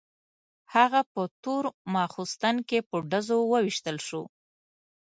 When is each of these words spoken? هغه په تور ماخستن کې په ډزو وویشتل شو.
هغه 0.75 1.01
په 1.13 1.21
تور 1.43 1.63
ماخستن 1.95 2.55
کې 2.69 2.79
په 2.89 2.95
ډزو 3.11 3.37
وویشتل 3.45 3.97
شو. 4.07 4.23